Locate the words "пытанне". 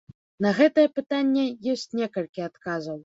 0.97-1.43